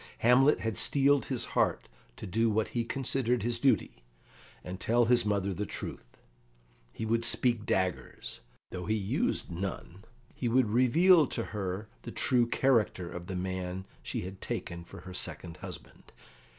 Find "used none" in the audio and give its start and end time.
8.95-10.03